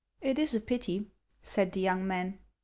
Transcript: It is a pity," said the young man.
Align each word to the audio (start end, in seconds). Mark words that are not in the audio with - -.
It 0.19 0.39
is 0.39 0.55
a 0.55 0.59
pity," 0.59 1.11
said 1.43 1.73
the 1.73 1.79
young 1.79 2.07
man. 2.07 2.39